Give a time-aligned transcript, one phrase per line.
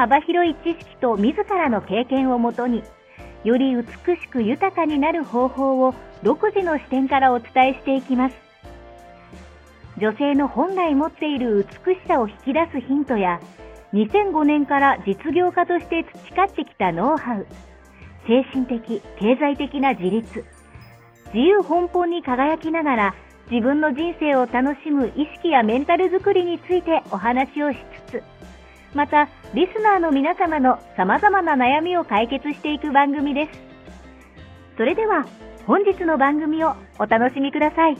[0.00, 2.82] 幅広い知識と自らの経験をもとに、
[3.44, 3.84] より美
[4.16, 8.36] しく豊かになる方法を独自の視点からお伝えしていきます。
[9.98, 13.42] 女性の本来持っている美しさを引き出すヒントや、
[13.92, 17.46] 2005年から実業家として培ってきたノウハウ、
[18.26, 20.46] 精神的、経済的な自立、
[21.34, 23.14] 自由奔放に輝きながら
[23.50, 27.76] 自分の人生を楽しむ意識やメンタルづくりについてお話をし
[28.06, 28.22] つつ、
[28.94, 33.60] また、リスナーの皆様の様々な悩みを解決していく番組です。
[34.76, 35.26] それでは、
[35.66, 37.96] 本日の番組をお楽しみください。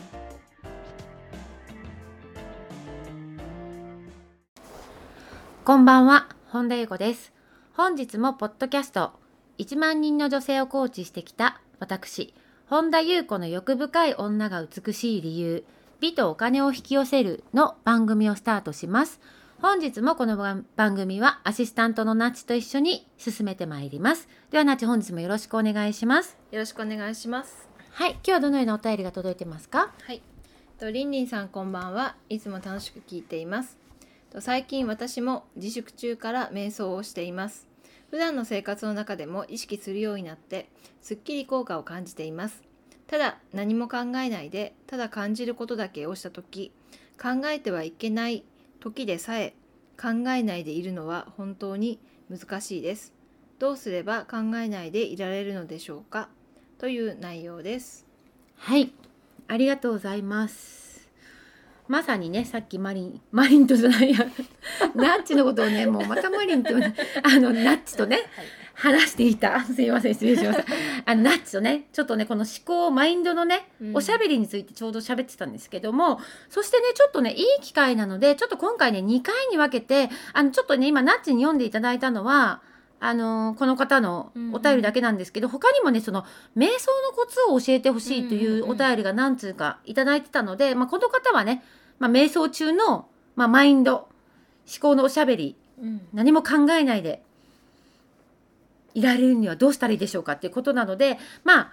[5.64, 7.32] こんばんは、本田裕子です。
[7.74, 9.12] 本日もポッドキャスト、
[9.58, 12.34] 1万人の女性をコーチしてきた私、
[12.66, 15.64] 本田裕子の欲深い女が美しい理由、
[16.00, 19.20] 美とお金を引き寄せるの番組をスタートします。
[19.62, 24.26] 本日もこの番番組はアシスタントのナッチと一緒に進めてまいります。
[24.50, 26.38] ではナッチ本日もよろしくお願いします。
[26.50, 27.68] よろしくお願いします。
[27.90, 29.92] はい、今日はどのようなお便りが届いてますか？
[30.02, 30.22] はい。
[30.78, 32.16] とりんりんさんこんばんは。
[32.30, 33.76] いつも楽しく聞いています。
[34.30, 37.68] と最近私も自粛中から瞑想をしています。
[38.10, 40.70] 普段の生活の中でも意識するようになって、
[41.02, 42.62] すっきり効果を感じています。
[43.06, 46.72] ただ何も考えないで、ただ感じることだけをしたとき、
[47.20, 48.44] 考えてはいけない
[48.80, 49.54] 時でさえ
[50.00, 52.00] 考えないでいるのは本当に
[52.30, 53.12] 難しいです。
[53.58, 56.28] どうすれば考えないでいられるのでしょうか？
[56.78, 58.06] という内容です。
[58.56, 58.92] はい、
[59.48, 61.08] ありがとうございます。
[61.88, 64.18] まさにね、さっきマリン、 マリンとじゃないや、
[64.94, 68.20] ナッチのことをね、もうまたマリンと、ね、あの、ナッチとね、
[68.80, 69.60] 話していた。
[69.64, 70.64] すいません、失礼しました。
[71.04, 76.18] あの、ナッチとね、ちょっとね、この思考、マインドのね、うんおしゃべりについてちょうど喋ってたんですけども、
[76.48, 82.62] そしてね、ちょっとね、いい機会なので、ちょっと今回ね、2回に分けて、あの、ちょっとね、今、ナッチに読んでいただいたのは、
[83.02, 91.64] あのこの方のお便りだけなんですけど、他にもねその瞑想のコツを教えてほしいというお便りが何通かいただいてたので、まあ、この方はね、
[91.98, 94.08] まあ、瞑想中の、まあ、マインド思
[94.82, 97.22] 考のおしゃべりうん何も考えないで
[98.94, 101.72] いられるにはどうしたらいいでしょうかっていうことなのでまあ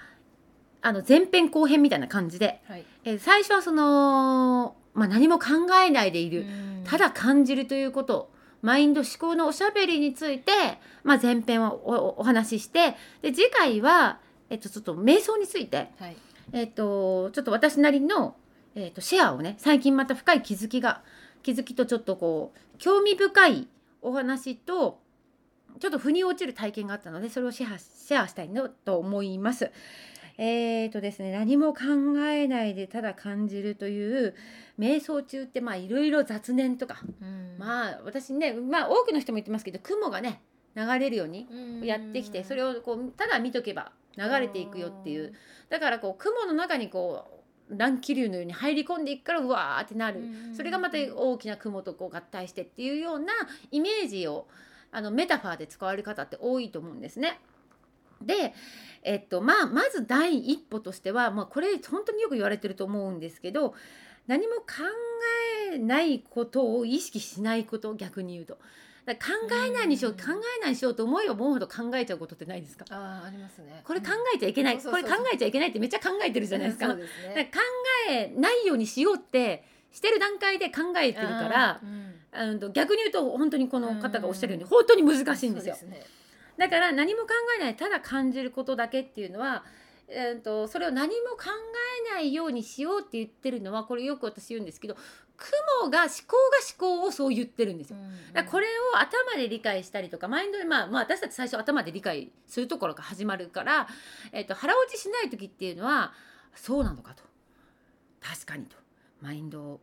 [0.81, 2.85] あの前編後編みたいな感じで、はい。
[3.03, 5.47] えー最初はその、まあ、何も考
[5.83, 6.45] えないでいる、
[6.85, 10.51] ただ感じるということマインド思考のおしゃべりについて、
[11.03, 16.17] まあ、前編をおお話ししてで次回は、えっと、ちょっと瞑想について、はい。
[16.53, 18.35] えっと、ちょっと私なりの、
[18.75, 21.01] えっと、シェアをね最近また深い気づきが
[21.43, 23.67] 気づきとちょっとこう興味深い
[24.01, 24.99] お話と
[25.79, 29.71] ちょっと腑に落ちる体験があったのでそれをシェアシェアしたいなと思います。
[30.39, 31.81] えーとですね、何も考
[32.27, 34.35] えないでただ感じるという
[34.77, 37.55] 瞑想中ってまあいろいろ雑念とか、うん。
[37.57, 40.43] まあ私ね、まあ、多くの人も言ってますけど雲がね
[40.75, 41.47] 流れるように
[41.81, 45.33] やってきてそれををこうただ見とけば流れていくよっていう。
[45.69, 47.25] だからこう雲の中にこ
[47.69, 50.21] う乱気流のように入り込んでいくからうわーってなる。
[50.55, 53.33] それがまた大きな雲とこう合体してっていうような
[53.71, 54.47] イメージを
[54.97, 57.39] あのメタファーで使われる方って多いと思うんですね。
[58.19, 58.53] で、
[59.03, 63.75] えっとまあ、まず第一歩としては、まあ、これ本当によく言われてると思うんですけど
[64.25, 64.63] 何も考
[65.71, 68.57] えないことを意識しないこと逆に言うと。
[69.07, 69.15] 考
[69.65, 70.23] えないにしよううん考
[70.59, 72.83] えないにしようと思えば思うほど考えちゃうことってないですか？
[72.89, 73.81] ああありますね。
[73.85, 76.93] これ考えちゃいけない、これ考えちゃいけないってめっちゃ考えてるじゃないですか。
[76.93, 77.03] ね。
[77.03, 77.51] だから考
[78.09, 82.73] えないようにしようってしてる段階で考えてるからうん。
[82.73, 84.69] 逆に言うと本当にこの方がおっしゃるようにうん。
[84.69, 85.75] 本当に難しいんですよ。
[85.79, 86.05] そうね。
[86.57, 87.29] だから何も考
[87.59, 89.63] えないただ感じることだけっていうのは、
[90.07, 91.45] えー、とそれを何も考
[92.09, 94.95] えないようにしようって言ってるのはこれよく私言うんですけど
[95.37, 96.35] 雲が思考
[96.79, 97.97] が思考をそう言ってるんですよ。
[98.33, 98.65] だこれ
[98.95, 103.87] を頭で理解したりとかマインドで、まあ、まあ私たち最初頭で理解するところが始まるから、
[104.31, 106.13] えっと腹落ちしない時っていうのは
[106.55, 107.23] そうなのかと。
[108.19, 108.75] 確かにと
[109.21, 109.81] マインドを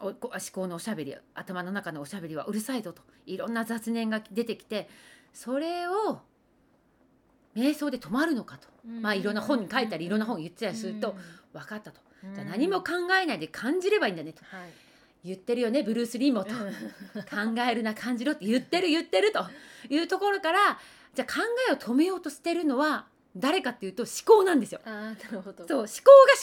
[0.00, 0.14] 思
[0.52, 3.02] 考のおしゃべり頭の中のおしゃべりはうるさいぞと。
[3.26, 4.88] いろんな雑念が出てきて
[5.32, 6.20] それを
[7.54, 11.14] 瞑想で止まるのかと、まあいろんな本に書いたりいろんな本言ってたりすると
[11.52, 12.00] 分かったと。
[12.34, 14.42] じゃあ何も考えないで感じればいいんだねと。
[14.44, 14.70] はい。
[15.24, 16.50] 言ってるよねブルース・リーもと。
[16.50, 19.44] 考えるな感じろって言ってる言ってると。
[19.88, 20.78] いうところから
[21.14, 24.80] じゃあ考えを止めようとしてるのは誰かっていうと思考なんですよ。
[24.84, 25.66] あーなるほど。
[25.68, 25.92] そう思考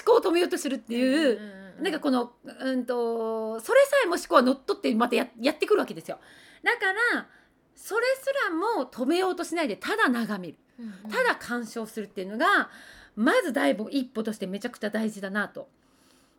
[0.05, 6.19] が思考を止めようとするっていう、うんなんかこのうんとそれさえも思考は乗っ取ってまたややってくるわけですよ。
[6.63, 7.27] だから
[7.75, 10.55] それすらも止めようとしないでただ眺める
[11.09, 12.69] ただ鑑賞するっていうのが
[13.15, 15.69] まず第一歩としてめちゃくちゃ大事だなと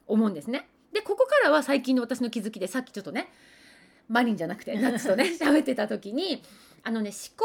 [0.06, 0.68] 思うんですね。
[0.92, 3.32] でここからは最近の私の気づきでさっきちょっとね
[4.08, 6.42] マリンじゃなくてナッツとね 喋ってた時に
[6.82, 7.36] あのね思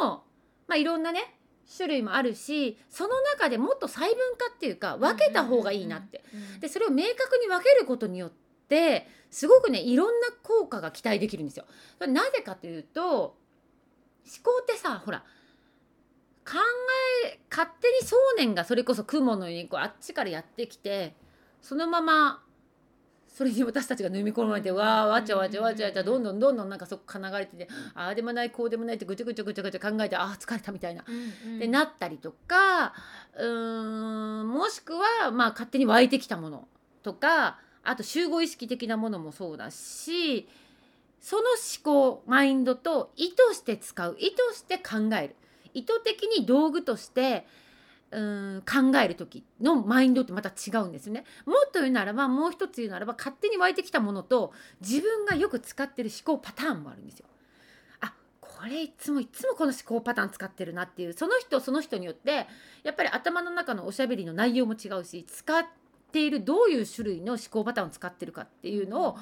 [0.00, 0.24] 考も
[0.66, 1.34] まあいろんなね
[1.76, 6.24] 種類もあるしその中でもっと細分化っていうか分けた方がいいなって。
[6.60, 8.30] でそれを明確に分けることによっ
[8.68, 11.64] てすごくねいろんな効果が期待できるんですよ。
[12.06, 13.34] なぜかというと思
[14.42, 15.24] 考ってさほら
[16.44, 16.58] 考
[17.24, 21.14] え勝手に想念がそれこそ雲のようにこうあっちからやってきて
[21.60, 22.42] そのまま
[23.32, 31.02] それに私たちが飲み込まれてわーわちゃわちゃわちゃわちゃどんどんどんどんなんかそこから流れててああでもないこうでもないってぐちゃぐちゃぐちゃぐちゃ考えてああ疲れたみたいな。
[31.58, 32.92] でなったりとか
[33.38, 36.68] うーんもしくはまあ勝手に湧いてきたもの
[37.02, 40.46] とかあと集合意識的なものもそうだし
[41.20, 41.42] その
[41.84, 44.16] 思考マインドと意図して使う。
[44.18, 45.36] 意図して考える。
[45.72, 47.46] 意図的に道具として
[48.12, 51.24] うーん考える時のマインドってまた違うんですね。
[51.46, 57.26] もっと言うならばもう一つ言うならば勝手に湧いてきたものと自分がよく使ってる思考パターンもあるんですよ。
[58.00, 62.46] あこれいつもいつもこの思考パターン使ってるなっていうその人その人によって
[62.82, 65.64] やっぱり頭の中のおしゃべりの内容も違うし使っ
[66.12, 69.18] ているどういう種類の思考パターンを使ってるかっていうのを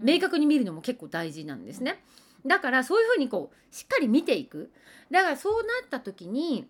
[0.00, 2.02] 明確に見るのも結構大事なんですね。
[2.44, 4.70] だからそういうふうにこうしっかり見ていく。
[5.10, 6.66] だからそうなった時に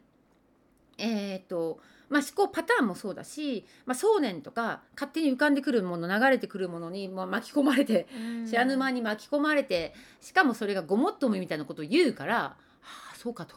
[0.99, 8.07] えっ、とまあ、思考パターンもそうだし、まあ、想念とか勝手に浮かんでくるもの流れてくるものに、まあ、巻き込まれて
[8.49, 12.57] 知らぬ間に巻き込まれてしかもそれがごもっともみたいなことを言うから、は
[13.13, 13.57] あ、そうかと。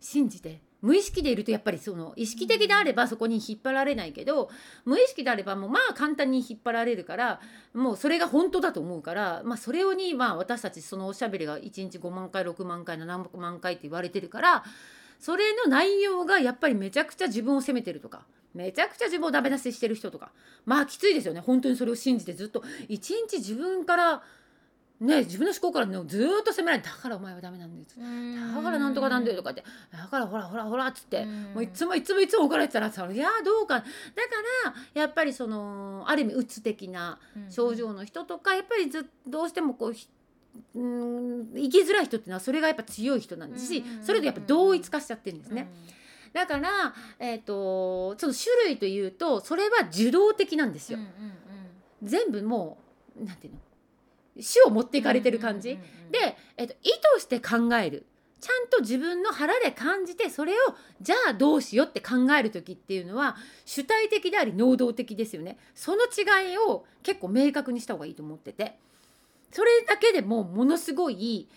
[0.00, 0.60] 信じて。
[0.82, 4.50] 無意識でいるとやっぱりその意識的であればそこに引っ張られないけど
[4.84, 7.40] 無意識であればもうまあ簡単に引っ張られるから
[7.72, 14.64] もうそれが本当だと思うから、まあ、それをにまあ私たちそのおしゃべりが1日5万回6万回7万回って言われてるから
[15.24, 20.32] それの内容がやっぱりめちゃくちゃ自分を責めてるとかめちゃくちゃ自分をダメ出ししてる人とか
[20.66, 21.40] まあきついですよね。
[21.40, 22.62] 本当にそれを信じてずっと。
[22.88, 24.22] 一日自分から
[25.00, 29.64] ね自分の思考から、ね、ずーっと責められてだからお前はダメなんですだからなんとかなんだよとかって。
[29.90, 33.76] だからほらほらほらっつってもういつもいつもいつも怒られてたらさいやどうか。
[33.76, 33.88] だか
[34.94, 37.18] らやっぱりそのある意味うつ的な
[37.48, 40.06] 症状の人とかやっぱりずどうしてもこうひ
[40.74, 45.70] うん生きづらい人っていうのはそれがやっぱ強い人なんですしそれでやっぱ同一化しちゃってるんですね。
[46.32, 50.98] だから、えー、とその種類というとそれは受動的なんですよ。
[52.02, 52.78] 全部も
[53.20, 53.60] うなんていうの？
[54.42, 55.78] 種を持っていかれてる感じ。
[56.10, 58.04] で、えっと、意図して考える。
[58.40, 60.56] ちゃんと自分の腹で感じてそれを
[61.00, 65.56] じゃあどうしようって考える時っていうのは主体的であり能動的ですよね。
[65.74, 68.76] その違いを結構明確にした方がいいと思ってて
[69.54, 71.48] それだけでもものすごい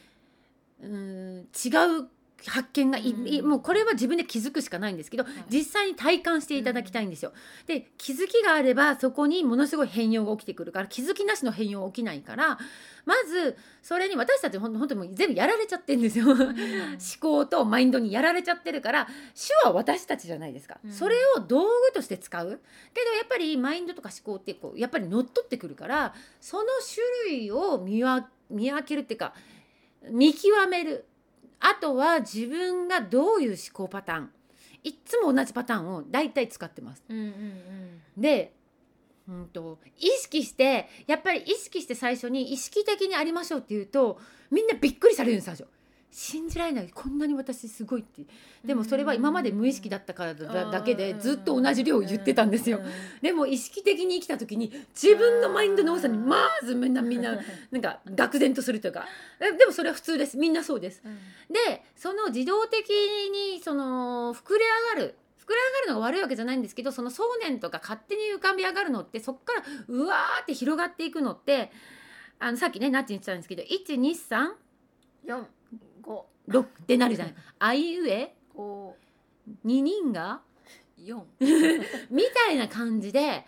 [0.83, 2.07] うん違う
[2.45, 3.42] 発見がい、い。
[3.42, 7.34] もうこれは自分で気づくしかないんですけど、実際に体感していただきたいんですよ。
[7.66, 12.60] で気づきがあればそこにものすごい変容が起きてくるから気づきなしの変容は起きないから
[13.06, 16.28] まずそれに私たちほん本当にもう全部やられちゃってるんですよ。
[16.28, 16.45] 思
[17.19, 20.92] 考とマインドにやられちゃってるから手は私たちじゃないですか、うん。
[20.92, 22.47] それを道具として使う。
[22.47, 26.64] けどやっぱりマインドとか思考ってこうやっぱり乗っ取ってくるからその
[27.26, 29.33] 種類を見わ見分けるっていうか
[30.09, 31.06] 見極める
[31.59, 34.30] あとは自分がどういう思考パターン
[34.83, 37.04] いっつも同じパターンを大体使ってます。
[38.18, 38.54] で
[39.28, 45.68] うんと意識してやっぱり意識して最初に意識的にありましょうって言うとみんなびっくりされるんです最初。
[46.09, 46.90] 信じられない。
[46.94, 48.23] こんなに私すごいって。
[48.66, 52.80] でもそれは今まで無意識だったからだだけでずっと同じ量を言ってたんですよ。
[53.21, 57.37] でも意識的に生きた時に自分のマインドの多さにまずみんなみんな
[57.71, 59.06] なんか愕然とするというか。
[59.40, 60.37] ででもそれは普通です。
[60.37, 61.04] みんなそうです。
[61.49, 71.71] でその自動的にその膨れ上がる膨れ上がるのが悪いわけじゃないんですけどその想念とか勝手に浮かび上がるのってそこからうわーって広がっていくのって
[72.40, 74.68] あのさっきねナッチに言ってたんですけど123
[75.26, 75.40] 四。
[75.40, 75.56] 五
[76.47, 77.35] 6ってなるじゃない。
[77.59, 78.95] あいうえ五
[79.64, 80.42] 二人が
[80.97, 81.26] 四
[82.09, 83.45] みたいな感じで、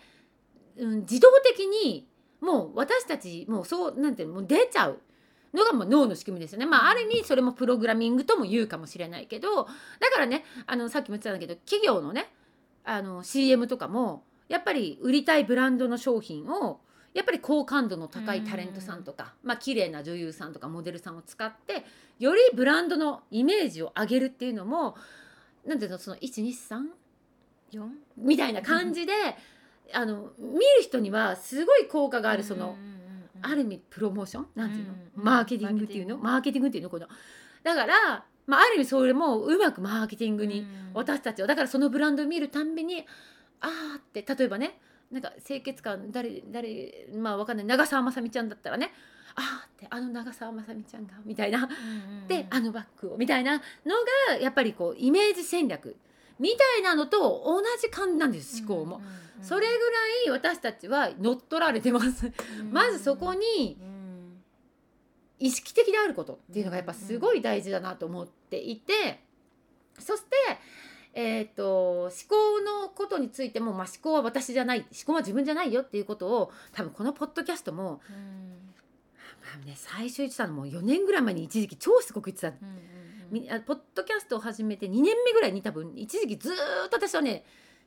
[0.76, 2.06] うん、自動的に
[2.40, 5.00] もう私たちもうそうなんていうのもう出ちゃう
[5.52, 6.66] のがもう脳の仕組みですよね。
[6.66, 12.32] まあある意味それもプログラミングとも言うかもしれないけどだからねあのさっきも言ってたんだけど企業のね
[12.84, 16.80] あの CM とかもやっぱり売りたいブランドの商品を
[17.12, 21.84] やっぱり好感度の高いタレントさんとか、まあ綺麗な女優さんとかモデルさんを使って
[22.18, 24.96] よりブランドのイメージを上げるっていうのも
[25.66, 26.82] なんていうのその123
[27.72, 29.12] 4みたいな感じで、
[29.92, 32.76] あの見る人にはすごい効果があるその、
[33.42, 34.46] ある意味プロモーション？
[34.54, 36.16] なんていうの、うんマーケティングっていうの？
[36.16, 36.90] ママーケティングっていうの？
[36.90, 37.06] この。
[37.62, 43.06] だから、まあ、ある意味それもうまくマーケティングに私たちはだからそのブランドを見るたんびに
[43.60, 47.66] あーって例えばねなんか清潔感誰誰まあわかんない。
[47.66, 48.92] 長澤まさみちゃんだったらね
[49.34, 51.68] あーってあの長澤まさみちゃんがみたいな。
[52.28, 53.60] であのバッグをみたいなの
[54.28, 55.96] がやっぱりこうイメージ戦略。
[56.38, 59.02] みたいなのと同じ感じなんです思考も。
[59.42, 59.76] それぐら
[60.26, 62.32] い私たちは乗っ取られてます。
[62.70, 63.76] まずそこに
[65.38, 69.20] 意識的であることっていうのがやっぱすごい大事だなと思っていて。
[69.98, 70.36] そして、
[71.14, 78.00] えー、と思考のことについても、まあ、思考は私じゃない思考は自分じゃないよっていうことを多分このポッドキャストも、
[79.42, 82.52] まあね、最初言ってたのも4年ぐらい前に一時期超すごく言ってた。
[83.30, 86.52] みあポッドキャストを始めて2年目ぐらいに多分一時期ずー
[86.86, 87.44] っと私はね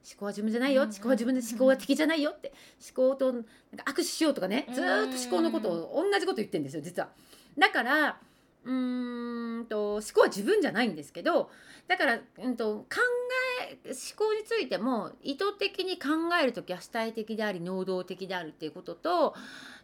[0.09, 2.53] 思考は自分じゃないようん思考は自分で思考は敵じゃないよって
[2.95, 7.09] 思考となんか握手しようとかねずーっと思考のことを同じこと言ってるんですよ実は。
[7.57, 8.17] だから
[8.65, 9.42] うーんと
[9.95, 11.49] 思考は自分じゃないんですけど
[11.87, 12.85] だから、うん、と考
[13.61, 16.09] え思考についても意図的に考
[16.41, 19.35] える時は主体的であり能動的であるっていうことと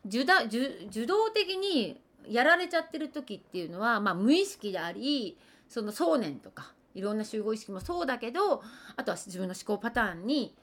[0.06, 5.38] 受だ受受動的にやられちゃってる時っていうのは、まあ、無意識であり
[5.68, 8.64] その想念とかいろんな集合意識もそうだけど
[8.96, 10.56] あとは自分の思考パターンに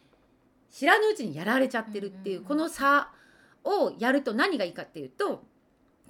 [0.71, 3.11] 知らぬうちにやられちゃってるっていう,、この差
[3.65, 5.43] をやると何がいいかっていうと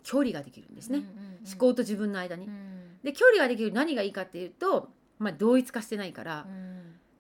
[0.02, 1.02] 距離ができるんですね、
[1.44, 2.48] 思考と自分の間に。
[3.06, 4.88] で距離ができる何がいいかっていうと、
[5.20, 6.44] まあ、同一化してないから、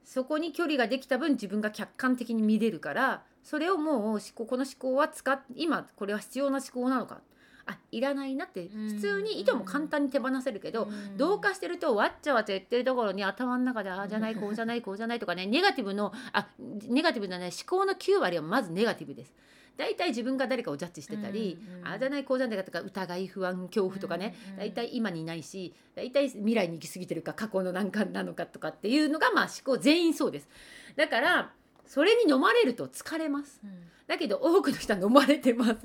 [0.04, 7.20] そこに距離ができた分自分が客観的に見れるからそれをもう思考この思考は使っ今これは必要な思考なのか。
[7.68, 8.88] あいらないなってうん。
[8.90, 16.46] 普通に意図も簡単に手放せるけど、同化してるとわっちゃわちゃ言ってるところに頭の中でああじゃないこうじゃないこうじゃないとかねネガティブのあ
[16.88, 19.32] ネガティブじゃない思考の9割はまずネガティブです。
[19.76, 30.48] 大体自分が誰かをジャッジしてたり、うんうんああじゃないこうじゃないかとか疑い不安恐怖とかね、うんうん大体今にいないし大体未来に行き過ぎてるか過去の何かなのかとかっていうのがまあ思考全員そうです。
[30.96, 31.52] だから
[31.86, 33.60] それに飲まれると疲れます。
[34.06, 35.78] だけど多くの人は飲まれてます。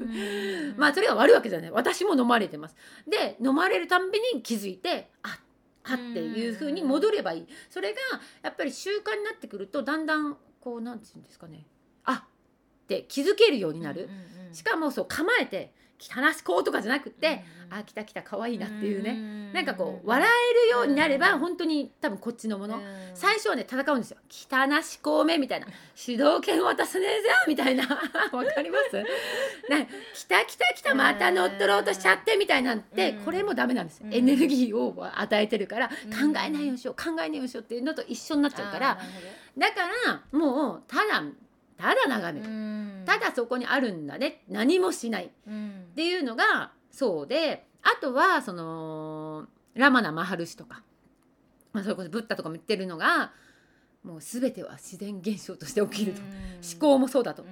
[0.78, 1.72] まあそれが悪いわけじゃない。
[1.72, 2.76] 私も飲まれてます。
[3.08, 5.40] で飲まれるたんびに気づいてあ
[5.84, 7.48] あっていう風に戻ればいい。
[7.70, 8.00] それが
[8.44, 11.66] やっぱり習慣になってくるとだんだんこうなんていうんですかね。
[11.66, 11.71] あ
[12.98, 14.10] って気づけるようになる、
[14.54, 22.82] しかもそう構えて汚しこうとかじゃなくって、あ来た来た可愛いなっていうね、なんかこう笑えるようになれば本当に多分こっちのもの、
[23.14, 24.18] 最初はね戦うんですよ。
[24.30, 25.68] 汚しこうめみたいな。
[25.96, 27.84] 主導権渡すねえぞみたいな。
[28.34, 28.98] わかります？
[29.70, 33.24] ね来た来た来たまた乗っ取ろうとしちゃってみたいなんて、うん。
[33.24, 34.14] これもダメなんですよ、うん。
[34.14, 36.34] エネルギーを与えてるから、うん。
[36.34, 39.00] 考えないようにしよう考えないようにしようっていうのと一緒になっちゃうから。
[39.58, 39.76] だか
[40.10, 41.24] らもうただ
[41.82, 44.44] ただ眺める、ただそこにあるんだね。
[44.48, 45.26] 何もしない。
[45.26, 45.30] っ
[45.96, 50.84] ていうのがそうであとはそのラマナ・マハルシとか、
[51.74, 53.32] まあ、それこそブッダとかも言ってるのが
[54.04, 57.46] もう全ては自然現象として起きると、思考もそうだと。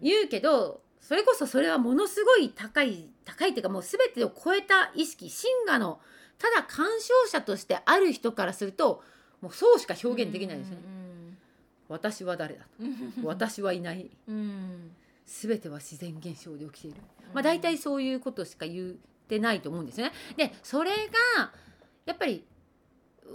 [0.00, 6.00] 言うけどそれこそそれはものすごい高い高いっていうかもう全てを超えた意識真我の
[6.38, 9.02] ただ鑑賞者としてある人からすると
[9.40, 11.01] もうそうしか表現できないですよね。
[11.92, 12.64] 私は誰だ
[13.20, 13.26] と。
[13.26, 14.10] 私はいない。
[15.24, 16.96] 全ては自然現象で起きている。
[17.32, 18.92] まあ、大体そういうことしか言っ
[19.28, 20.12] てないと思うんですよね。
[20.36, 20.90] でそれ
[21.36, 21.52] が
[22.04, 22.44] やっぱり
[23.24, 23.28] う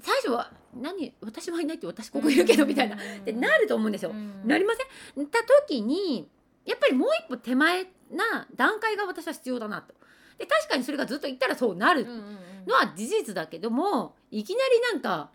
[0.00, 2.96] 最初は「何私はいないって私ここいるけど」みたいな。
[2.96, 4.12] ってなると思うんですよ。
[4.44, 5.26] なりません？
[5.26, 6.28] た時に
[6.64, 9.92] やっぱりもう一歩手前な段階が私は必要だなと。
[10.38, 12.06] で確かにそれがずっと言ったらそうなる
[12.66, 15.30] のは事実だけどもいきなりなんか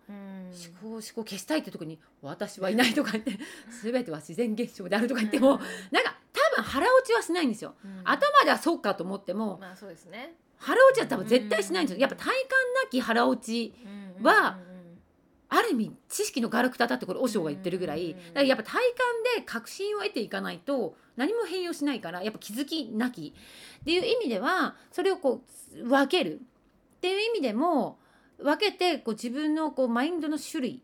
[0.50, 3.38] 思考思考消したいってとこに「私はいない」とか言って
[3.84, 5.60] 「全ては自然現象である」とか言っても
[5.91, 7.75] なんか多分腹落ちはしないんですよ。
[8.03, 10.36] 頭ではそうかと思ってもまあそうですね。
[10.58, 12.01] 腹落ちは多分絶対しないんですよ。
[12.01, 12.34] やっぱ体感
[12.84, 13.74] なき腹落ち
[14.22, 14.60] は
[15.51, 18.12] ある意味知識のガラクタだってこれ和尚が言ってるぐらい。
[18.12, 18.84] うんだからやっぱ体感
[19.38, 23.34] で確信を得ていかないと何も変容しないからやっぱ気づきなき。
[23.82, 25.44] っていう意味ではそれをこ
[25.75, 26.41] う分ける。
[26.98, 27.98] っていう意味でも
[28.41, 30.81] 分けてこう自分のこうマインドの種類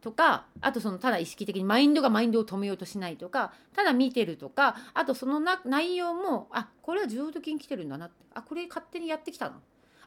[0.00, 9.58] とかあとそのただ意識的にマインドがマインドを止めようとしないとかただ見てるとかあとそのな内容もあこれは受動的に来てるんだなってあこれ勝手にやってきたな。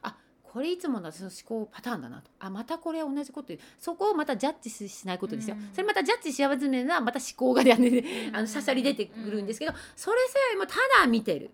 [0.02, 2.30] あこれいつもの私の思考パターンだなと。
[2.38, 3.60] あまたこれ同じこと言う。
[3.78, 5.70] そこをまたジャッジしないことですよ、うん。
[5.72, 11.50] それまたジャッジし始めるのはまた思考が、ね、あのしゃしゃり出てくるんですけど、それさえもただ見てる。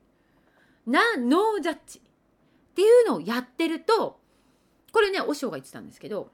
[0.86, 1.98] なノージャッジ。
[1.98, 2.02] っ
[2.76, 4.20] ていうのをやってると
[4.96, 6.30] これね和尚が言ってたんですけど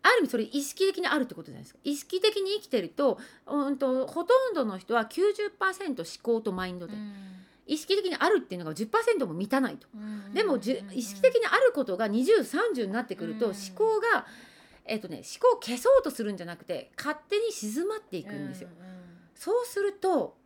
[0.00, 1.80] ある意味それ意識的にあるってことじゃないですか。
[1.84, 6.94] 意識的に生きてると,、うん、とほとんどの人は90%思考とマインドで、
[7.66, 9.86] 意識的にあるっていうのが10%も満たないと。
[10.32, 13.52] でもじゅ意識的にあることが2030になってくるとうん。
[13.52, 14.24] 思考が、
[14.86, 18.70] えっとね、思考を消そうとするんじゃなくて勝手に静まっていくんですよ。
[19.34, 20.38] そうすると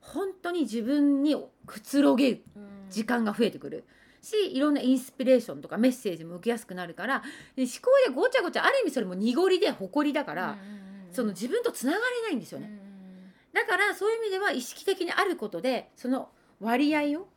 [0.00, 2.42] 本当に自分にくつろげる
[2.90, 3.84] 時間が増えてくる
[4.22, 7.22] しいろんなインスピレーションとかメッセージも受けやすくなるから
[7.56, 10.58] で思考でごちゃごちゃある意味それも濁りで誇りだから、
[11.12, 12.70] その自分とつながれないんですよね。
[13.52, 16.28] だからそういう意味では意識的にあることでその
[16.60, 17.28] 割合を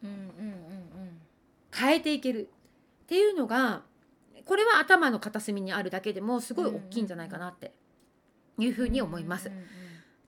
[1.74, 2.50] 変えていける
[3.04, 3.82] っていうのが
[4.46, 7.74] これは頭の片隅にあるだけでもすごい大きいんじゃないかなって
[8.60, 9.52] いうふうに思います。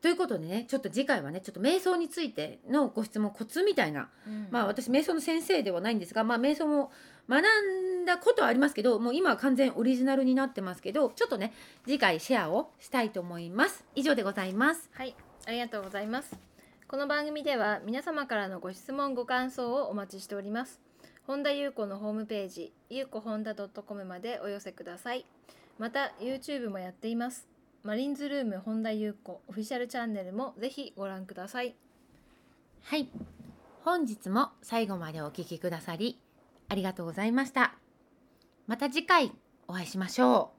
[0.06, 4.08] ということでねちょっと次回はねちょっと瞑想についてのご質問コツみたいな
[4.52, 6.92] まあ私瞑想の先生ではないんですがまあ瞑想も
[7.28, 11.54] 学んだことはありますけどもう今は完全オリジナルになってますけどちょっとね
[11.86, 13.84] 次回シェアをしたいと思います。
[13.96, 14.92] 以上でございます。
[14.94, 15.16] はい、
[15.48, 16.38] ありがとうございます。
[16.88, 20.80] この番組では皆様からのご質問ご感想をお待ちしております。
[21.26, 25.26] 本田裕子のホームページ、ゆうこ本田 .com までお寄せください。
[25.80, 27.55] また YouTube もやっています。
[27.86, 31.76] マリンズルーム本田裕子オフィシャルチャンネルもぜひご覧ください。
[32.82, 33.08] はい。
[33.84, 36.20] 本日も最後までお聞きくださり
[36.68, 37.76] ありがとうございました。
[38.66, 39.32] また次回
[39.68, 40.56] お会いしましょう。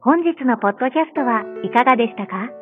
[0.00, 2.61] 本日のポッドキャストはいかがでしたか？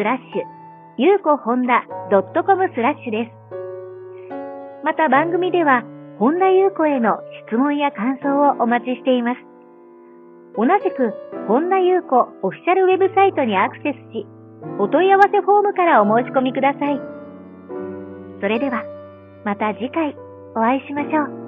[0.00, 0.48] スラッシュ
[0.96, 3.36] ゆうこほんだ .com スラッシュです。
[4.82, 5.84] また番組では
[6.18, 9.40] 本田ゆう子への質問や感想をお待ちしています。
[10.56, 11.12] 同じく
[11.48, 14.24] 本田ゆう子オフィシャルウェブサイトにアクセスし、
[14.78, 16.98] お問い合わせフォームからお申し込みください。
[18.40, 18.82] それでは、
[19.44, 20.16] また次回
[20.56, 21.39] お会いしましょう。